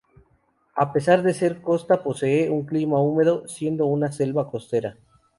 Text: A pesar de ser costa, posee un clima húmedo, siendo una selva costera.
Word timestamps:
A 0.73 0.91
pesar 0.93 1.21
de 1.21 1.31
ser 1.31 1.61
costa, 1.61 2.01
posee 2.01 2.49
un 2.49 2.65
clima 2.65 2.99
húmedo, 2.99 3.47
siendo 3.47 3.85
una 3.85 4.11
selva 4.11 4.49
costera. 4.49 4.97